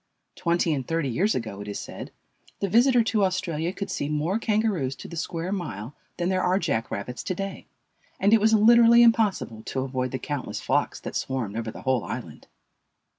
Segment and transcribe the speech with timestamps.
[0.35, 2.09] Twenty and thirty years ago, it is said,
[2.59, 6.57] the visitor to Australia could see more Kangaroos to the square mile than there are
[6.57, 7.67] jack rabbits to day,
[8.19, 12.03] and it was literally impossible to avoid the countless flocks that swarmed over the whole
[12.03, 12.47] island.